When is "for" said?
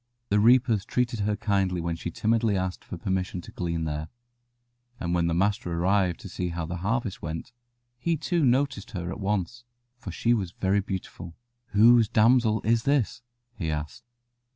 2.83-2.97, 9.99-10.11